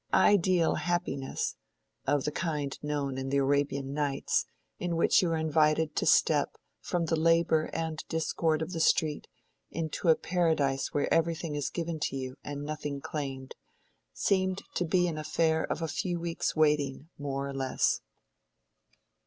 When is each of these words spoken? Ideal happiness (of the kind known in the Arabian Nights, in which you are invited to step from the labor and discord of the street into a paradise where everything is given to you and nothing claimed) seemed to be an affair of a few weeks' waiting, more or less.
Ideal 0.15 0.73
happiness 0.73 1.57
(of 2.07 2.23
the 2.23 2.31
kind 2.31 2.75
known 2.81 3.19
in 3.19 3.29
the 3.29 3.37
Arabian 3.37 3.93
Nights, 3.93 4.47
in 4.79 4.95
which 4.95 5.21
you 5.21 5.29
are 5.31 5.37
invited 5.37 5.95
to 5.95 6.07
step 6.07 6.57
from 6.79 7.05
the 7.05 7.15
labor 7.15 7.65
and 7.71 8.03
discord 8.09 8.63
of 8.63 8.71
the 8.71 8.79
street 8.79 9.27
into 9.69 10.07
a 10.09 10.15
paradise 10.15 10.87
where 10.91 11.13
everything 11.13 11.55
is 11.55 11.69
given 11.69 11.99
to 11.99 12.15
you 12.15 12.35
and 12.43 12.63
nothing 12.63 12.99
claimed) 12.99 13.53
seemed 14.11 14.63
to 14.73 14.85
be 14.85 15.07
an 15.07 15.19
affair 15.19 15.65
of 15.65 15.83
a 15.83 15.87
few 15.87 16.19
weeks' 16.19 16.55
waiting, 16.55 17.09
more 17.19 17.47
or 17.47 17.53
less. 17.53 18.01